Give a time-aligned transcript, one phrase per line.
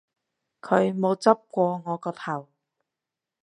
[0.63, 2.47] 佢冇執過我個頭